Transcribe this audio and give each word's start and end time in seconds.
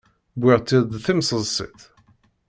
Wwiɣ-tt-id 0.39 0.85
d 0.93 0.95
timseḍsit. 1.05 1.79